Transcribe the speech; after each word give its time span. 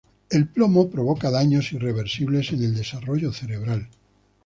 El 0.31 0.47
plomo 0.47 0.89
provoca 0.89 1.29
daños 1.29 1.73
irreversibles 1.73 2.53
en 2.53 2.63
el 2.63 2.73
desarrollo 2.73 3.31
cerebral. 3.31 3.87